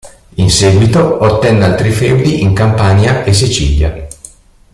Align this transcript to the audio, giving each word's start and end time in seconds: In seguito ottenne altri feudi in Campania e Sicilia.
In 0.37 0.49
seguito 0.49 1.21
ottenne 1.23 1.63
altri 1.65 1.91
feudi 1.91 2.41
in 2.41 2.55
Campania 2.55 3.23
e 3.23 3.33
Sicilia. 3.33 4.07